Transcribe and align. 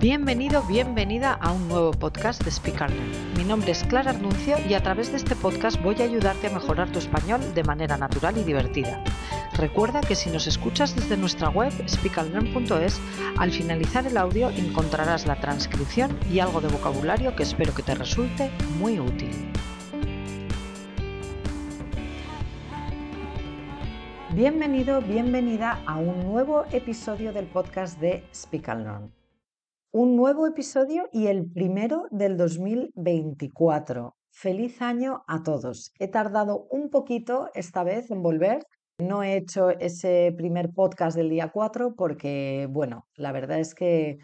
Bienvenido, 0.00 0.62
bienvenida 0.62 1.32
a 1.32 1.50
un 1.50 1.66
nuevo 1.66 1.90
podcast 1.90 2.44
de 2.44 2.52
Speak 2.52 2.88
Mi 3.36 3.42
nombre 3.42 3.72
es 3.72 3.82
Clara 3.82 4.12
Arnuncio 4.12 4.56
y 4.68 4.74
a 4.74 4.80
través 4.80 5.10
de 5.10 5.16
este 5.16 5.34
podcast 5.34 5.82
voy 5.82 5.96
a 6.00 6.04
ayudarte 6.04 6.46
a 6.46 6.50
mejorar 6.50 6.92
tu 6.92 7.00
español 7.00 7.40
de 7.52 7.64
manera 7.64 7.96
natural 7.96 8.38
y 8.38 8.44
divertida. 8.44 9.02
Recuerda 9.54 10.00
que 10.00 10.14
si 10.14 10.30
nos 10.30 10.46
escuchas 10.46 10.94
desde 10.94 11.16
nuestra 11.16 11.48
web 11.48 11.72
speakallearn.es, 11.88 13.00
al 13.38 13.50
finalizar 13.50 14.06
el 14.06 14.16
audio 14.18 14.50
encontrarás 14.50 15.26
la 15.26 15.40
transcripción 15.40 16.16
y 16.30 16.38
algo 16.38 16.60
de 16.60 16.68
vocabulario 16.68 17.34
que 17.34 17.42
espero 17.42 17.74
que 17.74 17.82
te 17.82 17.96
resulte 17.96 18.52
muy 18.78 19.00
útil. 19.00 19.50
Bienvenido, 24.32 25.00
bienvenida 25.00 25.82
a 25.86 25.96
un 25.96 26.22
nuevo 26.24 26.66
episodio 26.70 27.32
del 27.32 27.46
podcast 27.46 27.98
de 27.98 28.22
Speak 28.32 28.68
un 29.90 30.16
nuevo 30.16 30.46
episodio 30.46 31.08
y 31.12 31.28
el 31.28 31.50
primero 31.50 32.08
del 32.10 32.36
2024. 32.36 34.14
Feliz 34.30 34.82
año 34.82 35.24
a 35.26 35.42
todos. 35.42 35.92
He 35.98 36.08
tardado 36.08 36.66
un 36.70 36.90
poquito 36.90 37.48
esta 37.54 37.84
vez 37.84 38.10
en 38.10 38.22
volver. 38.22 38.66
No 38.98 39.22
he 39.22 39.36
hecho 39.36 39.70
ese 39.70 40.34
primer 40.36 40.70
podcast 40.74 41.16
del 41.16 41.30
día 41.30 41.50
4 41.52 41.94
porque, 41.96 42.66
bueno, 42.70 43.06
la 43.14 43.32
verdad 43.32 43.60
es 43.60 43.74
que 43.74 44.18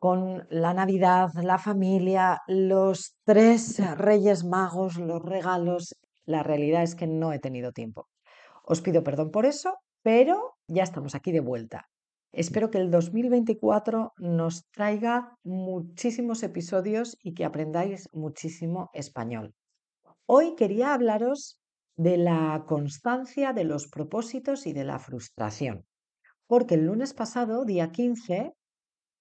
con 0.00 0.46
la 0.50 0.74
Navidad, 0.74 1.28
la 1.42 1.58
familia, 1.58 2.40
los 2.48 3.16
tres 3.24 3.80
Reyes 3.96 4.44
Magos, 4.44 4.96
los 4.96 5.22
regalos, 5.22 5.94
la 6.24 6.42
realidad 6.42 6.82
es 6.82 6.94
que 6.94 7.06
no 7.06 7.32
he 7.32 7.38
tenido 7.38 7.72
tiempo. 7.72 8.08
Os 8.64 8.80
pido 8.80 9.04
perdón 9.04 9.30
por 9.30 9.46
eso, 9.46 9.76
pero 10.02 10.56
ya 10.66 10.82
estamos 10.82 11.14
aquí 11.14 11.32
de 11.32 11.40
vuelta. 11.40 11.88
Espero 12.32 12.70
que 12.70 12.78
el 12.78 12.90
2024 12.90 14.12
nos 14.18 14.68
traiga 14.70 15.34
muchísimos 15.44 16.42
episodios 16.42 17.16
y 17.22 17.32
que 17.32 17.46
aprendáis 17.46 18.08
muchísimo 18.12 18.90
español. 18.92 19.54
Hoy 20.26 20.54
quería 20.54 20.92
hablaros 20.92 21.58
de 21.96 22.18
la 22.18 22.64
constancia 22.68 23.54
de 23.54 23.64
los 23.64 23.88
propósitos 23.88 24.66
y 24.66 24.74
de 24.74 24.84
la 24.84 24.98
frustración, 24.98 25.86
porque 26.46 26.74
el 26.74 26.84
lunes 26.84 27.14
pasado, 27.14 27.64
día 27.64 27.90
15, 27.90 28.52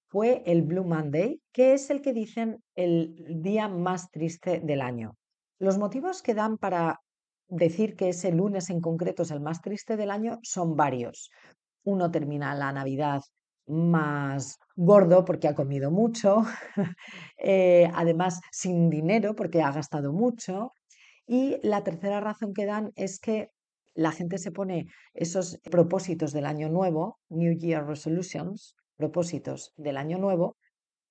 fue 0.10 0.44
el 0.46 0.64
Blue 0.64 0.84
Monday, 0.84 1.42
que 1.54 1.74
es 1.74 1.90
el 1.90 2.02
que 2.02 2.12
dicen 2.12 2.62
el 2.76 3.42
día 3.42 3.70
más 3.70 4.12
triste 4.12 4.60
del 4.60 4.82
año. 4.82 5.16
Los 5.60 5.78
motivos 5.78 6.22
que 6.22 6.34
dan 6.34 6.58
para 6.58 7.00
decir 7.48 7.96
que 7.96 8.10
ese 8.10 8.34
lunes 8.34 8.70
en 8.70 8.82
concreto 8.82 9.24
es 9.24 9.32
el 9.32 9.40
más 9.40 9.62
triste 9.62 9.96
del 9.96 10.12
año 10.12 10.40
son 10.44 10.76
varios 10.76 11.32
uno 11.88 12.12
termina 12.12 12.54
la 12.54 12.72
Navidad 12.74 13.22
más 13.68 14.58
gordo 14.76 15.24
porque 15.24 15.48
ha 15.48 15.56
comido 15.56 15.90
mucho, 15.90 16.44
eh, 17.38 17.90
además 17.94 18.42
sin 18.52 18.90
dinero 18.90 19.36
porque 19.36 19.62
ha 19.62 19.72
gastado 19.72 20.12
mucho. 20.12 20.74
Y 21.26 21.58
la 21.64 21.84
tercera 21.84 22.20
razón 22.20 22.54
que 22.54 22.66
dan 22.66 22.92
es 22.96 23.20
que 23.20 23.50
la 23.94 24.12
gente 24.12 24.38
se 24.38 24.52
pone 24.52 24.88
esos 25.14 25.60
propósitos 25.72 26.32
del 26.32 26.46
año 26.46 26.70
nuevo, 26.70 27.20
New 27.30 27.58
Year 27.58 27.86
Resolutions, 27.86 28.76
propósitos 28.96 29.74
del 29.78 29.98
año 29.98 30.18
nuevo, 30.18 30.58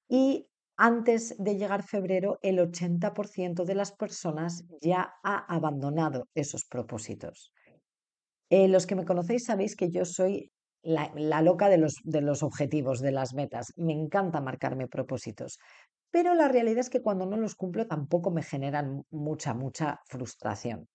y 0.08 0.46
antes 0.76 1.34
de 1.38 1.56
llegar 1.56 1.82
febrero 1.82 2.38
el 2.42 2.58
80% 2.58 3.64
de 3.64 3.74
las 3.74 3.92
personas 3.92 4.64
ya 4.80 5.14
ha 5.22 5.38
abandonado 5.48 6.28
esos 6.34 6.64
propósitos. 6.66 7.50
Eh, 8.50 8.68
los 8.68 8.86
que 8.86 8.94
me 8.94 9.04
conocéis 9.04 9.44
sabéis 9.44 9.74
que 9.74 9.90
yo 9.90 10.04
soy 10.04 10.52
la, 10.86 11.42
loca 11.42 11.68
de 11.68 11.78
los, 11.78 11.96
de 12.04 12.20
los 12.20 12.42
objetivos, 12.42 13.00
de 13.00 13.10
las 13.10 13.34
metas. 13.34 13.72
Me 13.76 13.92
encanta 13.92 14.40
marcarme 14.40 14.86
propósitos. 14.86 15.58
Pero 16.10 16.34
la 16.34 16.48
realidad 16.48 16.78
es 16.78 16.90
que 16.90 17.02
cuando 17.02 17.26
no 17.26 17.36
los 17.36 17.56
cumplo 17.56 17.86
tampoco 17.86 18.30
me 18.30 18.42
generan 18.42 19.02
mucha, 19.10 19.52
mucha 19.52 20.00
frustración. 20.06 20.86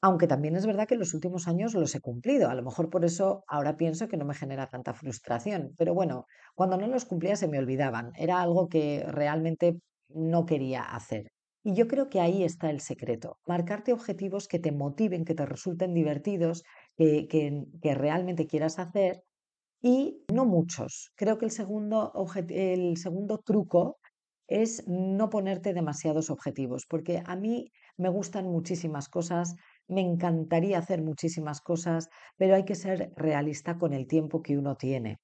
Aunque 0.00 0.26
también 0.26 0.56
es 0.56 0.66
verdad 0.66 0.86
que 0.86 0.94
en 0.94 1.00
los 1.00 1.14
últimos 1.14 1.46
años 1.46 1.74
los 1.74 1.94
he 1.94 2.00
cumplido. 2.00 2.48
A 2.48 2.54
lo 2.54 2.62
mejor 2.62 2.90
por 2.90 3.04
eso 3.04 3.44
ahora 3.46 3.76
pienso 3.76 4.08
que 4.08 4.16
no 4.16 4.24
me 4.24 4.34
genera 4.34 4.68
tanta 4.68 4.94
frustración. 4.94 5.72
Pero 5.76 5.94
bueno, 5.94 6.24
cuando 6.54 6.76
no 6.78 6.86
los 6.86 7.04
cumplía 7.04 7.36
se 7.36 7.48
me 7.48 7.58
olvidaban. 7.58 8.12
Era 8.16 8.40
algo 8.40 8.68
que 8.68 9.04
realmente 9.06 9.78
no 10.08 10.46
quería 10.46 10.82
hacer. 10.82 11.28
Y 11.62 11.74
yo 11.74 11.86
creo 11.86 12.08
que 12.08 12.20
ahí 12.20 12.44
está 12.44 12.70
el 12.70 12.80
secreto. 12.80 13.38
Marcarte 13.46 13.92
objetivos 13.92 14.48
que 14.48 14.58
te 14.58 14.72
motiven, 14.72 15.24
que 15.24 15.34
te 15.34 15.46
resulten 15.46 15.94
divertidos, 15.94 16.62
que, 16.96 17.26
que 17.28 17.94
realmente 17.94 18.46
quieras 18.46 18.78
hacer 18.78 19.22
y 19.84 20.24
no 20.32 20.46
muchos. 20.46 21.12
Creo 21.14 21.36
que 21.36 21.44
el 21.44 21.50
segundo, 21.50 22.10
el 22.48 22.96
segundo 22.96 23.38
truco 23.44 23.98
es 24.48 24.82
no 24.88 25.28
ponerte 25.28 25.74
demasiados 25.74 26.30
objetivos, 26.30 26.86
porque 26.88 27.22
a 27.26 27.36
mí 27.36 27.70
me 27.98 28.08
gustan 28.08 28.46
muchísimas 28.46 29.10
cosas, 29.10 29.54
me 29.86 30.00
encantaría 30.00 30.78
hacer 30.78 31.02
muchísimas 31.02 31.60
cosas, 31.60 32.08
pero 32.38 32.54
hay 32.54 32.64
que 32.64 32.74
ser 32.76 33.12
realista 33.16 33.76
con 33.76 33.92
el 33.92 34.06
tiempo 34.06 34.40
que 34.42 34.56
uno 34.56 34.76
tiene. 34.76 35.18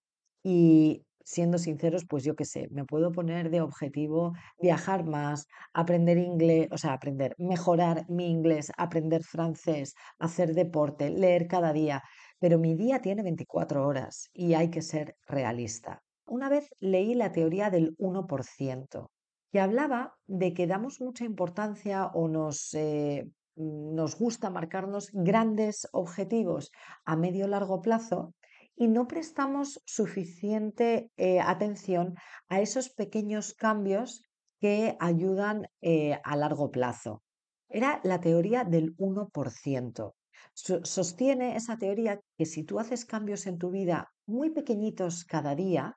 Y 0.45 1.07
siendo 1.25 1.57
sinceros, 1.57 2.05
pues 2.07 2.25
yo 2.25 2.35
qué 2.35 2.45
sé, 2.45 2.69
me 2.71 2.85
puedo 2.85 3.13
poner 3.13 3.49
de 3.51 3.63
objetivo 3.63 4.33
viajar 4.61 5.05
más, 5.07 5.47
aprender 5.73 6.19
inglés, 6.19 6.69
o 6.71 6.77
sea, 6.77 6.93
aprender, 6.93 7.35
mejorar 7.39 8.05
mi 8.11 8.31
inglés, 8.31 8.73
aprender 8.77 9.23
francés, 9.23 9.95
hacer 10.19 10.55
deporte, 10.55 11.09
leer 11.09 11.47
cada 11.47 11.73
día 11.73 12.03
pero 12.41 12.59
mi 12.59 12.75
día 12.75 13.01
tiene 13.01 13.23
24 13.23 13.87
horas 13.87 14.31
y 14.33 14.55
hay 14.55 14.71
que 14.71 14.83
ser 14.83 15.17
realista. 15.27 16.03
Una 16.27 16.49
vez 16.49 16.71
leí 16.81 17.15
la 17.15 17.33
teoría 17.33 17.71
del 17.71 17.97
1%, 17.99 19.11
que 19.53 19.61
hablaba 19.61 20.17
de 20.27 20.55
que 20.55 20.67
damos 20.67 21.01
mucha 21.01 21.25
importancia 21.25 22.07
o 22.07 22.29
nos, 22.29 22.73
eh, 22.75 23.29
nos 23.57 24.19
gusta 24.19 24.49
marcarnos 24.49 25.11
grandes 25.13 25.87
objetivos 25.93 26.73
a 27.05 27.15
medio 27.15 27.47
largo 27.47 27.83
plazo 27.83 28.35
y 28.75 28.89
no 28.89 29.07
prestamos 29.07 29.83
suficiente 29.85 31.11
eh, 31.19 31.41
atención 31.41 32.15
a 32.49 32.61
esos 32.61 32.89
pequeños 32.89 33.53
cambios 33.53 34.23
que 34.61 34.97
ayudan 34.99 35.69
eh, 35.83 36.19
a 36.25 36.37
largo 36.37 36.71
plazo. 36.71 37.23
Era 37.69 38.01
la 38.03 38.21
teoría 38.21 38.65
del 38.65 38.97
1% 38.97 40.15
sostiene 40.55 41.57
esa 41.57 41.77
teoría 41.79 42.21
que 42.37 42.47
si 42.47 42.65
tú 42.65 42.79
haces 42.79 43.05
cambios 43.05 43.47
en 43.47 43.59
tu 43.59 43.71
vida 43.71 44.09
muy 44.27 44.51
pequeñitos 44.51 45.25
cada 45.25 45.55
día 45.55 45.97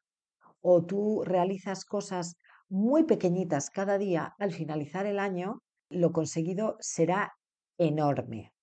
o 0.62 0.86
tú 0.86 1.24
realizas 1.24 1.86
cosas 1.86 2.38
muy 2.70 3.04
pequeñitas 3.04 3.70
cada 3.70 3.98
día 3.98 4.34
al 4.40 4.52
finalizar 4.52 5.06
el 5.06 5.20
año, 5.20 5.62
lo 5.90 6.12
conseguido 6.12 6.78
será 6.80 7.34
enorme. 7.78 8.54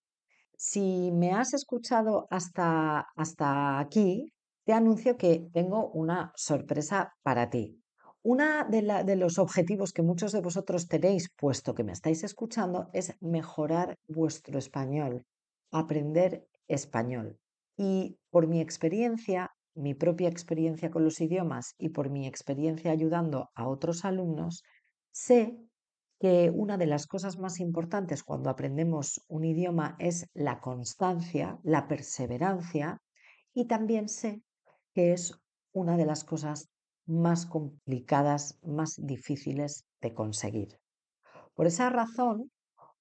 Si 0.56 1.10
me 1.12 1.32
has 1.32 1.54
escuchado 1.54 2.26
hasta, 2.30 3.06
hasta 3.16 3.78
aquí, 3.78 4.32
te 4.64 4.72
anuncio 4.72 5.16
que 5.16 5.48
tengo 5.52 5.90
una 5.90 6.32
sorpresa 6.34 7.12
para 7.22 7.50
ti. 7.50 7.80
Uno 8.22 8.44
de, 8.68 8.82
de, 9.04 9.16
los 9.16 9.38
objetivos 9.38 9.92
que 9.92 10.02
muchos 10.02 10.32
de 10.32 10.42
vosotros 10.42 10.88
tenéis, 10.88 11.30
puesto 11.38 11.74
que 11.74 11.84
me 11.84 11.92
estáis 11.92 12.22
escuchando, 12.24 12.90
es 12.92 13.14
mejorar 13.20 13.96
vuestro 14.06 14.58
español 14.58 15.24
aprender 15.70 16.46
español. 16.68 17.38
Y 17.76 18.18
por 18.30 18.46
mi 18.46 18.60
experiencia, 18.60 19.50
mi 19.74 19.94
propia 19.94 20.28
experiencia 20.28 20.90
con 20.90 21.04
los 21.04 21.20
idiomas 21.20 21.74
y 21.78 21.90
por 21.90 22.10
mi 22.10 22.26
experiencia 22.26 22.90
ayudando 22.90 23.50
a 23.54 23.68
otros 23.68 24.04
alumnos, 24.04 24.62
sé 25.12 25.58
que 26.18 26.50
una 26.54 26.76
de 26.76 26.86
las 26.86 27.06
cosas 27.06 27.38
más 27.38 27.60
importantes 27.60 28.22
cuando 28.22 28.50
aprendemos 28.50 29.22
un 29.28 29.44
idioma 29.44 29.96
es 29.98 30.26
la 30.34 30.60
constancia, 30.60 31.58
la 31.62 31.88
perseverancia 31.88 33.00
y 33.54 33.66
también 33.66 34.08
sé 34.08 34.42
que 34.94 35.12
es 35.12 35.32
una 35.72 35.96
de 35.96 36.04
las 36.04 36.24
cosas 36.24 36.68
más 37.06 37.46
complicadas, 37.46 38.58
más 38.62 38.94
difíciles 38.98 39.86
de 40.02 40.14
conseguir. 40.14 40.78
Por 41.54 41.66
esa 41.66 41.90
razón, 41.90 42.50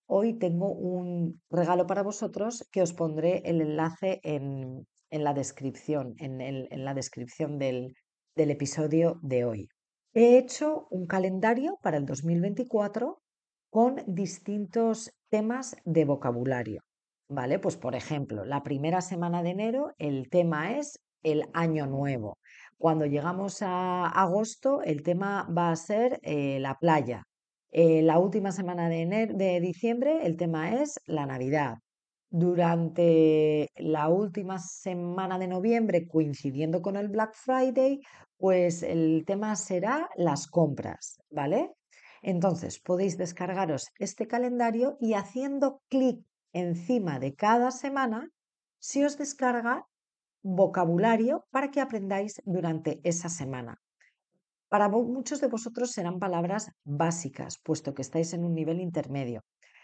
hoy 0.10 0.34
tengo 0.34 0.72
un 0.72 1.40
regalo 1.52 1.86
para 1.86 2.02
vosotros 2.02 2.68
que 2.72 2.82
os 2.82 2.94
pondré 2.94 3.44
el 3.46 3.62
enlace 3.62 4.20
en, 4.24 4.88
la 5.12 5.34
descripción, 5.34 6.16
en, 6.18 6.84
la 6.84 6.94
descripción 6.96 7.60
del, 7.60 7.94
del 8.36 8.50
episodio 8.50 9.20
de 9.22 9.46
hoy. 9.46 9.70
He 10.14 10.40
hecho 10.40 10.88
un 10.90 11.06
calendario 11.06 11.78
para 11.84 11.98
el 11.98 12.06
2024 12.06 13.22
con 13.70 14.02
distintos 14.08 15.12
temas 15.30 15.76
de 15.86 16.06
vocabulario. 16.06 16.82
¿Vale? 17.28 17.60
Pues 17.60 17.78
por 17.78 17.94
ejemplo, 17.94 18.44
la 18.44 18.64
primera 18.64 19.02
semana 19.02 19.44
de 19.44 19.52
enero 19.52 19.94
el 20.00 20.28
tema 20.32 20.76
es 20.80 21.00
el 21.22 21.44
año 21.54 21.86
nuevo. 21.86 22.40
Cuando 22.80 23.06
llegamos 23.06 23.62
a 23.62 24.08
agosto 24.08 24.82
el 24.82 25.04
tema 25.04 25.48
va 25.56 25.70
a 25.70 25.76
ser 25.76 26.20
eh, 26.24 26.60
la 26.60 26.80
playa. 26.80 27.28
Eh, 27.72 28.02
la 28.02 28.20
última 28.20 28.52
semana 28.52 28.90
de, 28.90 29.06
de 29.34 29.60
diciembre 29.60 30.26
el 30.26 30.38
tema 30.38 30.82
es 30.82 31.00
la 31.06 31.26
Navidad. 31.26 31.78
durante 32.32 33.70
la 33.78 34.10
última 34.10 34.60
semana 34.60 35.40
de 35.40 35.48
noviembre, 35.48 36.08
coincidiendo 36.08 36.82
con 36.82 36.96
el 36.96 37.10
Black 37.10 37.34
Friday, 37.34 38.02
pues 38.38 38.84
el 38.84 39.24
tema 39.26 39.56
será 39.56 40.10
las 40.16 40.48
compras, 40.48 41.20
¿vale? 41.32 41.72
Entonces 42.22 42.80
podéis 42.80 43.18
descargaros 43.18 43.88
este 43.98 44.28
calendario 44.28 44.98
y 45.00 45.14
haciendo 45.14 45.82
clic 45.90 46.24
encima 46.54 47.20
de 47.20 47.34
cada 47.36 47.72
semana, 47.72 48.30
se 48.80 49.06
os 49.06 49.18
descarga 49.18 49.86
vocabulario 50.42 51.46
para 51.52 51.70
que 51.72 51.82
aprendáis 51.82 52.42
durante 52.46 53.00
esa 53.04 53.30
semana. 53.30 53.80
Para 54.70 54.88
muchos 54.88 55.42
de 55.42 55.48
vosotros 55.48 55.92
serán 55.92 56.20
palabras 56.20 56.72
básicas, 56.86 57.60
puesto 57.64 57.94
que 57.94 58.04
estáis 58.04 58.34
en 58.34 58.46
un 58.46 58.54
nivel 58.54 58.80
intermedio 58.80 59.44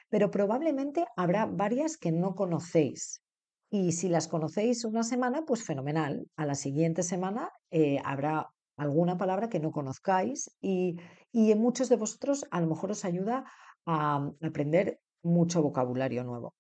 pero 0.10 0.32
probablemente 0.32 1.06
habrá 1.16 1.46
varias 1.46 1.98
que 1.98 2.12
no 2.12 2.36
conocéis. 2.36 3.22
Y 3.70 3.94
si 3.94 4.08
las 4.08 4.28
conocéis 4.28 4.86
una 4.86 5.04
semana, 5.04 5.44
pues 5.46 5.66
fenomenal. 5.66 6.28
A 6.38 6.46
la 6.46 6.56
siguiente 6.56 7.04
semana 7.04 7.52
eh, 7.72 8.00
habrá 8.06 8.50
alguna 8.78 9.18
palabra 9.18 9.50
que 9.50 9.60
no 9.60 9.72
conozcáis 9.72 10.52
y, 10.62 10.98
y 11.31 11.52
en 11.52 11.60
muchos 11.60 11.90
de 11.90 11.96
vosotros 11.96 12.46
a 12.52 12.62
lo 12.62 12.68
mejor 12.68 12.92
os 12.92 13.06
ayuda 13.06 13.46
a 13.86 14.30
aprender 14.42 15.00
mucho 15.24 15.62
vocabulario 15.62 16.24
nuevo. 16.24 16.54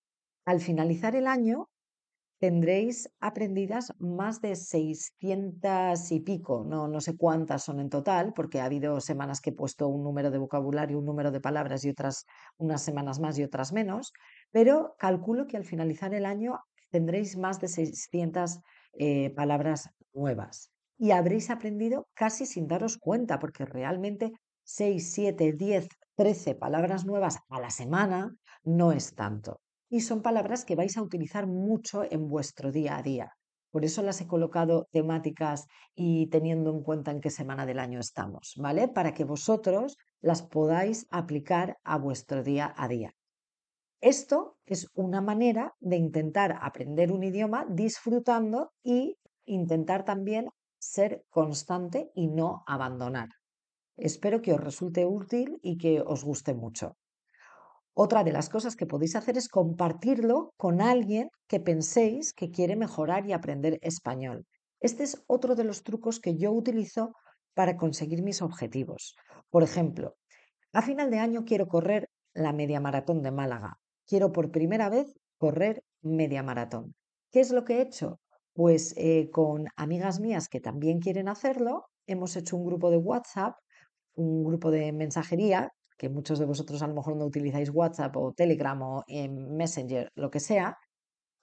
Al 0.45 0.59
finalizar 0.59 1.15
el 1.15 1.27
año, 1.27 1.69
tendréis 2.39 3.09
aprendidas 3.19 3.93
más 3.97 4.41
de 4.41 4.55
600 4.55 6.11
y 6.11 6.19
pico, 6.19 6.63
no, 6.67 6.87
no 6.87 6.99
sé 7.01 7.15
cuántas 7.15 7.63
son 7.63 7.79
en 7.79 7.89
total, 7.89 8.33
porque 8.33 8.59
ha 8.59 8.65
habido 8.65 8.99
semanas 8.99 9.41
que 9.41 9.51
he 9.51 9.53
puesto 9.53 9.87
un 9.87 10.03
número 10.03 10.31
de 10.31 10.37
vocabulario, 10.37 10.99
un 10.99 11.05
número 11.05 11.31
de 11.31 11.39
palabras 11.39 11.85
y 11.85 11.89
otras 11.89 12.25
unas 12.57 12.81
semanas 12.81 13.19
más 13.19 13.37
y 13.37 13.43
otras 13.43 13.71
menos, 13.73 14.11
pero 14.51 14.95
calculo 14.99 15.47
que 15.47 15.57
al 15.57 15.63
finalizar 15.63 16.13
el 16.13 16.25
año 16.25 16.59
tendréis 16.89 17.37
más 17.37 17.59
de 17.59 17.67
600 17.67 18.59
eh, 18.93 19.29
palabras 19.31 19.89
nuevas. 20.13 20.71
Y 20.97 21.11
habréis 21.11 21.49
aprendido 21.49 22.07
casi 22.13 22.45
sin 22.45 22.67
daros 22.67 22.97
cuenta, 22.97 23.39
porque 23.39 23.65
realmente 23.65 24.31
6, 24.63 25.11
7, 25.13 25.53
10, 25.53 25.87
13 26.15 26.55
palabras 26.55 27.05
nuevas 27.05 27.39
a 27.49 27.59
la 27.59 27.69
semana 27.69 28.33
no 28.63 28.91
es 28.91 29.13
tanto 29.13 29.59
y 29.89 30.01
son 30.01 30.21
palabras 30.21 30.65
que 30.65 30.75
vais 30.75 30.97
a 30.97 31.01
utilizar 31.01 31.47
mucho 31.47 32.03
en 32.09 32.27
vuestro 32.27 32.71
día 32.71 32.97
a 32.97 33.03
día. 33.03 33.31
Por 33.71 33.83
eso 33.83 34.01
las 34.01 34.21
he 34.21 34.27
colocado 34.27 34.87
temáticas 34.91 35.67
y 35.95 36.27
teniendo 36.27 36.71
en 36.71 36.81
cuenta 36.81 37.11
en 37.11 37.19
qué 37.19 37.29
semana 37.29 37.65
del 37.65 37.79
año 37.79 37.99
estamos, 37.99 38.53
¿vale? 38.57 38.87
Para 38.87 39.13
que 39.13 39.25
vosotros 39.25 39.97
las 40.21 40.43
podáis 40.43 41.07
aplicar 41.09 41.77
a 41.83 41.97
vuestro 41.97 42.41
día 42.41 42.73
a 42.77 42.87
día. 42.87 43.11
Esto 44.01 44.57
es 44.65 44.87
una 44.93 45.19
manera 45.19 45.73
de 45.79 45.97
intentar 45.97 46.57
aprender 46.61 47.11
un 47.11 47.23
idioma 47.23 47.65
disfrutando 47.69 48.71
y 48.83 49.17
intentar 49.45 50.05
también 50.05 50.49
ser 50.79 51.25
constante 51.29 52.11
y 52.13 52.27
no 52.27 52.63
abandonar. 52.67 53.29
Espero 53.97 54.41
que 54.41 54.53
os 54.53 54.59
resulte 54.59 55.05
útil 55.05 55.59
y 55.61 55.77
que 55.77 56.01
os 56.01 56.23
guste 56.23 56.53
mucho. 56.53 56.95
Otra 57.97 58.25
de 58.25 58.33
las 58.33 58.49
cosas 58.49 58.75
que 58.75 58.85
podéis 58.85 59.15
hacer 59.15 59.37
es 59.37 59.47
compartirlo 59.47 60.53
con 60.57 60.81
alguien 60.81 61.29
que 61.47 61.61
penséis 61.61 62.33
que 62.33 62.51
quiere 62.51 62.75
mejorar 62.75 63.25
y 63.25 63.31
aprender 63.31 63.79
español. 63.81 64.45
Este 64.81 65.03
es 65.03 65.23
otro 65.27 65.55
de 65.55 65.63
los 65.63 65.81
trucos 65.81 66.19
que 66.19 66.35
yo 66.35 66.51
utilizo 66.51 67.13
para 67.53 67.77
conseguir 67.77 68.21
mis 68.21 68.41
objetivos. 68.41 69.15
Por 69.49 69.63
ejemplo, 69.63 70.15
a 70.73 70.81
final 70.81 71.09
de 71.09 71.19
año 71.19 71.45
quiero 71.45 71.67
correr 71.67 72.09
la 72.33 72.51
media 72.51 72.81
maratón 72.81 73.21
de 73.21 73.31
Málaga. 73.31 73.77
Quiero 74.05 74.33
por 74.33 74.51
primera 74.51 74.89
vez 74.89 75.15
correr 75.37 75.81
media 76.01 76.43
maratón. 76.43 76.95
¿Qué 77.31 77.39
es 77.39 77.51
lo 77.51 77.63
que 77.63 77.77
he 77.77 77.81
hecho? 77.81 78.19
Pues 78.53 78.93
eh, 78.97 79.29
con 79.31 79.67
amigas 79.77 80.19
mías 80.19 80.49
que 80.49 80.59
también 80.59 80.99
quieren 80.99 81.29
hacerlo, 81.29 81.85
hemos 82.07 82.35
hecho 82.35 82.57
un 82.57 82.65
grupo 82.65 82.91
de 82.91 82.97
WhatsApp, 82.97 83.55
un 84.15 84.43
grupo 84.43 84.69
de 84.69 84.91
mensajería 84.91 85.71
que 85.97 86.09
muchos 86.09 86.39
de 86.39 86.45
vosotros 86.45 86.81
a 86.81 86.87
lo 86.87 86.93
mejor 86.93 87.15
no 87.15 87.25
utilizáis 87.25 87.69
WhatsApp 87.69 88.15
o 88.17 88.33
Telegram 88.33 88.81
o 88.81 89.03
Messenger, 89.07 90.09
lo 90.15 90.29
que 90.29 90.39
sea, 90.39 90.77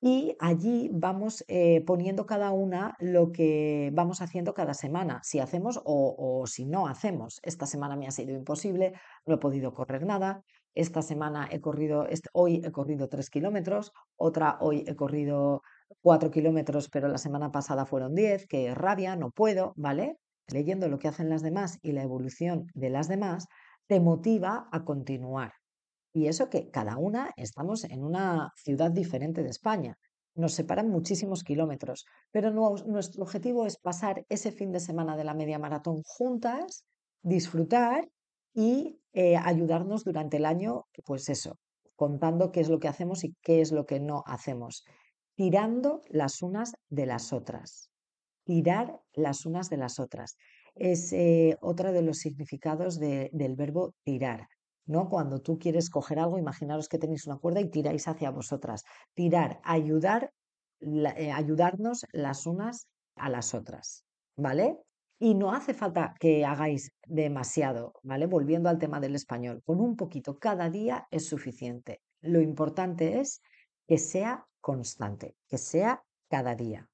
y 0.04 0.36
allí 0.40 0.90
vamos 0.92 1.44
eh, 1.46 1.80
poniendo 1.86 2.26
cada 2.26 2.50
una 2.50 2.96
lo 2.98 3.30
que 3.30 3.92
vamos 3.94 4.20
haciendo 4.20 4.52
cada 4.52 4.74
semana, 4.74 5.20
si 5.22 5.38
hacemos 5.38 5.80
o, 5.84 6.42
si 6.48 6.64
no 6.64 6.88
hacemos. 6.88 7.38
Esta 7.44 7.66
semana 7.66 7.94
me 7.94 8.08
ha 8.08 8.10
sido 8.10 8.34
imposible, 8.34 8.94
no 9.26 9.36
he 9.36 9.38
podido 9.38 9.72
correr 9.74 10.04
nada. 10.04 10.42
Esta 10.74 11.02
semana 11.02 11.48
he 11.52 11.60
corrido, 11.60 12.08
hoy 12.32 12.62
he 12.64 12.72
corrido 12.72 13.08
tres 13.08 13.30
kilómetros, 13.30 13.92
otra 14.16 14.58
hoy 14.60 14.82
he 14.88 14.96
corrido 14.96 15.62
cuatro 16.00 16.32
kilómetros, 16.32 16.88
pero 16.88 17.06
la 17.06 17.18
semana 17.18 17.52
pasada 17.52 17.86
fueron 17.86 18.16
diez, 18.16 18.48
que 18.48 18.74
rabia, 18.74 19.14
no 19.14 19.30
puedo, 19.30 19.72
¿vale? 19.76 20.18
Leyendo 20.48 20.88
lo 20.88 20.98
que 20.98 21.06
hacen 21.06 21.30
las 21.30 21.42
demás 21.42 21.78
y 21.80 21.92
la 21.92 22.02
evolución 22.02 22.66
de 22.74 22.90
las 22.90 23.06
demás, 23.06 23.46
te 23.86 24.00
motiva 24.00 24.68
a 24.70 24.84
continuar. 24.84 25.52
Y 26.12 26.26
eso 26.26 26.50
que 26.50 26.70
cada 26.70 26.98
una 26.98 27.30
estamos 27.36 27.84
en 27.84 28.04
una 28.04 28.52
ciudad 28.56 28.90
diferente 28.90 29.42
de 29.42 29.48
España. 29.48 29.96
Nos 30.34 30.54
separan 30.54 30.88
muchísimos 30.88 31.42
kilómetros, 31.42 32.04
pero 32.30 32.50
nuestro 32.50 33.22
objetivo 33.22 33.66
es 33.66 33.78
pasar 33.78 34.24
ese 34.28 34.52
fin 34.52 34.72
de 34.72 34.80
semana 34.80 35.16
de 35.16 35.24
la 35.24 35.34
media 35.34 35.58
maratón 35.58 36.02
juntas, 36.04 36.84
disfrutar 37.22 38.08
y 38.54 39.00
eh, 39.12 39.36
ayudarnos 39.36 40.04
durante 40.04 40.38
el 40.38 40.46
año, 40.46 40.86
pues 41.04 41.28
eso, 41.28 41.58
contando 41.96 42.50
qué 42.50 42.60
es 42.60 42.68
lo 42.68 42.78
que 42.78 42.88
hacemos 42.88 43.24
y 43.24 43.34
qué 43.42 43.60
es 43.60 43.72
lo 43.72 43.86
que 43.86 44.00
no 44.00 44.22
hacemos, 44.26 44.84
tirando 45.34 46.00
las 46.08 46.42
unas 46.42 46.74
de 46.88 47.06
las 47.06 47.32
otras, 47.32 47.90
tirar 48.44 49.00
las 49.12 49.46
unas 49.46 49.70
de 49.70 49.76
las 49.76 49.98
otras 49.98 50.36
es 50.74 51.12
eh, 51.12 51.56
otro 51.60 51.92
de 51.92 52.02
los 52.02 52.18
significados 52.18 52.98
del 52.98 53.54
verbo 53.56 53.94
tirar. 54.04 54.48
¿no? 54.86 55.08
Cuando 55.08 55.40
tú 55.40 55.58
quieres 55.58 55.90
coger 55.90 56.18
algo, 56.18 56.38
imaginaros 56.38 56.88
que 56.88 56.98
tenéis 56.98 57.26
una 57.26 57.38
cuerda 57.38 57.60
y 57.60 57.70
tiráis 57.70 58.08
hacia 58.08 58.30
vosotras. 58.30 58.84
Tirar, 59.14 59.60
ayudar, 59.64 60.32
eh, 60.80 61.30
ayudarnos 61.32 62.04
las 62.12 62.46
unas 62.46 62.88
a 63.16 63.28
las 63.28 63.54
otras. 63.54 64.04
¿Vale? 64.36 64.78
Y 65.18 65.34
no 65.34 65.52
hace 65.52 65.72
falta 65.74 66.14
que 66.18 66.44
hagáis 66.44 66.90
demasiado, 67.06 67.94
¿vale? 68.02 68.26
Volviendo 68.26 68.68
al 68.68 68.78
tema 68.78 68.98
del 68.98 69.14
español, 69.14 69.62
con 69.64 69.80
un 69.80 69.94
poquito 69.94 70.38
cada 70.38 70.68
día 70.68 71.06
es 71.12 71.26
suficiente. 71.26 72.00
Lo 72.22 72.40
importante 72.40 73.20
es 73.20 73.40
que 73.86 73.98
sea 73.98 74.46
constante, 74.60 75.36
que 75.48 75.58
sea 75.58 76.02
cada 76.28 76.56
día. 76.56 76.88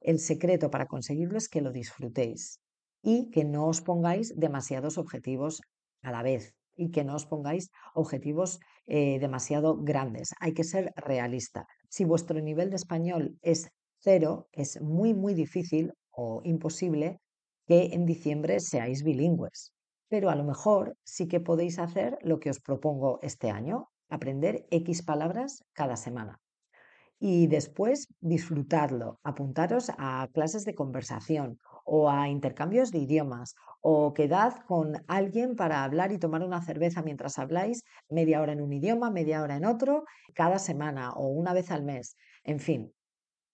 El 0.00 0.20
secreto 0.20 0.70
para 0.70 0.86
conseguirlo 0.86 1.38
es 1.38 1.48
que 1.48 1.60
lo 1.60 1.72
disfrutéis, 1.72 2.60
y 3.02 3.30
que 3.30 3.44
no 3.44 3.66
os 3.66 3.80
pongáis 3.82 4.32
demasiados 4.36 4.96
objetivos 4.96 5.60
a 6.02 6.12
la 6.12 6.22
vez 6.22 6.54
y 6.76 6.90
que 6.90 7.04
no 7.04 7.14
os 7.14 7.26
pongáis 7.26 7.70
objetivos 7.94 8.60
eh, 8.86 9.18
demasiado 9.18 9.76
grandes. 9.76 10.34
Hay 10.40 10.54
que 10.54 10.64
ser 10.64 10.92
realista. 10.96 11.66
Si 11.88 12.04
vuestro 12.04 12.40
nivel 12.40 12.70
de 12.70 12.76
español 12.76 13.38
es 13.42 13.68
cero, 13.98 14.48
es 14.52 14.80
muy, 14.80 15.14
muy 15.14 15.34
difícil 15.34 15.92
o 16.10 16.40
imposible 16.44 17.20
que 17.66 17.90
en 17.92 18.06
diciembre 18.06 18.60
seáis 18.60 19.02
bilingües. 19.02 19.72
Pero 20.08 20.30
a 20.30 20.36
lo 20.36 20.44
mejor 20.44 20.96
sí 21.04 21.28
que 21.28 21.40
podéis 21.40 21.78
hacer 21.78 22.18
lo 22.22 22.38
que 22.38 22.50
os 22.50 22.60
propongo 22.60 23.18
este 23.22 23.50
año, 23.50 23.88
aprender 24.08 24.66
X 24.70 25.02
palabras 25.02 25.64
cada 25.72 25.96
semana 25.96 26.42
y 27.24 27.46
después 27.46 28.08
disfrutarlo, 28.20 29.20
apuntaros 29.22 29.92
a 29.96 30.28
clases 30.34 30.64
de 30.64 30.74
conversación 30.74 31.60
o 31.84 32.10
a 32.10 32.28
intercambios 32.28 32.90
de 32.90 32.98
idiomas 32.98 33.54
o 33.80 34.14
quedad 34.14 34.64
con 34.66 35.04
alguien 35.08 35.56
para 35.56 35.84
hablar 35.84 36.12
y 36.12 36.18
tomar 36.18 36.42
una 36.42 36.62
cerveza 36.62 37.02
mientras 37.02 37.38
habláis 37.38 37.82
media 38.08 38.40
hora 38.40 38.52
en 38.52 38.62
un 38.62 38.72
idioma, 38.72 39.10
media 39.10 39.42
hora 39.42 39.56
en 39.56 39.64
otro, 39.64 40.04
cada 40.34 40.58
semana 40.58 41.12
o 41.12 41.28
una 41.28 41.52
vez 41.52 41.70
al 41.70 41.82
mes. 41.82 42.16
En 42.44 42.60
fin, 42.60 42.92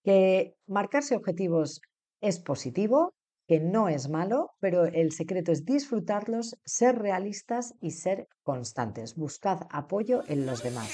que 0.04 0.54
marcarse 0.66 1.16
objetivos 1.16 1.80
es 2.20 2.40
positivo, 2.40 3.14
que 3.46 3.60
no 3.60 3.88
es 3.88 4.10
malo, 4.10 4.50
pero 4.60 4.84
el 4.84 5.10
secreto 5.12 5.52
es 5.52 5.64
disfrutarlos, 5.64 6.58
ser 6.64 6.98
realistas 6.98 7.74
y 7.80 7.92
ser 7.92 8.28
constantes. 8.42 9.16
Buscad 9.16 9.62
apoyo 9.70 10.22
en 10.28 10.44
los 10.44 10.62
demás. 10.62 10.90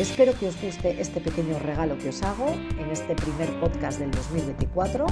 Espero 0.00 0.32
que 0.38 0.48
os 0.48 0.60
guste 0.60 1.00
este 1.00 1.20
pequeño 1.20 1.58
regalo 1.60 1.96
que 1.98 2.08
os 2.08 2.22
hago 2.22 2.48
en 2.48 2.90
este 2.90 3.14
primer 3.14 3.48
podcast 3.60 4.00
del 4.00 4.10
2024 4.10 5.06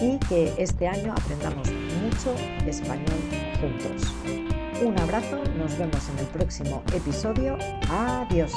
y 0.00 0.18
que 0.28 0.52
este 0.56 0.88
año 0.88 1.12
aprendamos 1.12 1.68
mucho 2.02 2.34
español 2.66 3.20
juntos. 3.60 4.14
Un 4.82 4.98
abrazo, 4.98 5.42
nos 5.58 5.76
vemos 5.78 6.08
en 6.08 6.18
el 6.20 6.26
próximo 6.26 6.82
episodio. 6.94 7.58
Adiós. 7.90 8.52